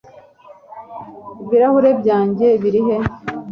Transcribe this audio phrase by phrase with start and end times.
[1.43, 2.97] ibirahuri byanjye biri he